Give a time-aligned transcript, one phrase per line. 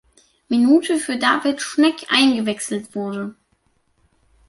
[0.49, 3.35] Minute für David Schnegg eingewechselt wurde.